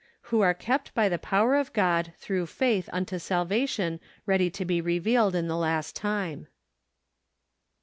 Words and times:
TT7«o 0.31 0.41
are 0.43 0.53
kept 0.55 0.95
by 0.95 1.07
the 1.07 1.19
power 1.19 1.53
of 1.55 1.73
God 1.73 2.11
through 2.17 2.47
faith 2.47 2.89
unto 2.91 3.19
salvation 3.19 3.99
ready 4.25 4.49
to 4.49 4.65
be 4.65 4.81
revealed 4.81 5.35
in 5.35 5.47
the 5.47 5.55
last 5.55 5.95
time." 5.95 6.47